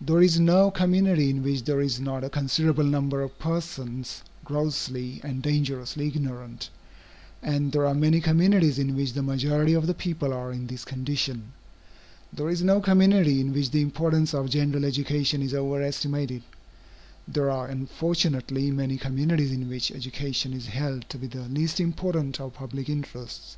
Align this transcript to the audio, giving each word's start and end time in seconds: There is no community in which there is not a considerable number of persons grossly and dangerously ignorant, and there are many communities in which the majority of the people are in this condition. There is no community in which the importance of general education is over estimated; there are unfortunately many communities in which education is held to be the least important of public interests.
There 0.00 0.22
is 0.22 0.40
no 0.40 0.70
community 0.70 1.28
in 1.28 1.42
which 1.42 1.64
there 1.64 1.82
is 1.82 2.00
not 2.00 2.24
a 2.24 2.30
considerable 2.30 2.82
number 2.84 3.20
of 3.20 3.38
persons 3.38 4.22
grossly 4.42 5.20
and 5.22 5.42
dangerously 5.42 6.08
ignorant, 6.08 6.70
and 7.42 7.70
there 7.70 7.84
are 7.84 7.92
many 7.92 8.22
communities 8.22 8.78
in 8.78 8.96
which 8.96 9.12
the 9.12 9.22
majority 9.22 9.74
of 9.74 9.86
the 9.86 9.92
people 9.92 10.32
are 10.32 10.50
in 10.50 10.66
this 10.68 10.82
condition. 10.86 11.52
There 12.32 12.48
is 12.48 12.62
no 12.62 12.80
community 12.80 13.38
in 13.38 13.52
which 13.52 13.70
the 13.70 13.82
importance 13.82 14.32
of 14.32 14.48
general 14.48 14.86
education 14.86 15.42
is 15.42 15.52
over 15.52 15.82
estimated; 15.82 16.42
there 17.28 17.50
are 17.50 17.66
unfortunately 17.68 18.70
many 18.70 18.96
communities 18.96 19.52
in 19.52 19.68
which 19.68 19.92
education 19.92 20.54
is 20.54 20.68
held 20.68 21.06
to 21.10 21.18
be 21.18 21.26
the 21.26 21.42
least 21.48 21.80
important 21.80 22.40
of 22.40 22.54
public 22.54 22.88
interests. 22.88 23.56